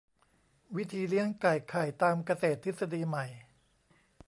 [0.75, 3.25] วิธีเลี้ยงไก่ไข่ตามเกษตรทฤษฎีใหม่